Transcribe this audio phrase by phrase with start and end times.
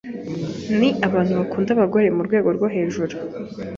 [0.79, 3.13] ni ahantu bakunda abagore mu rwego rwo hejuru